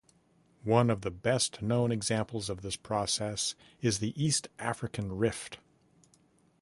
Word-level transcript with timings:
One 0.63 0.89
of 0.89 1.01
the 1.01 1.11
best 1.11 1.61
known 1.61 1.91
examples 1.91 2.49
of 2.49 2.63
this 2.63 2.75
process 2.75 3.53
is 3.83 3.99
the 3.99 4.15
East 4.19 4.47
African 4.57 5.11
Rift. 5.15 5.59